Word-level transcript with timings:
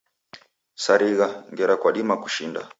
Sarigha, 0.83 1.27
ngera 1.51 1.73
kwadima 1.81 2.13
kushinda 2.23 2.61